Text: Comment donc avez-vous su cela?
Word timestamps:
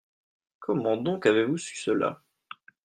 Comment 0.61 0.97
donc 0.97 1.27
avez-vous 1.27 1.59
su 1.59 1.77
cela? 1.77 2.23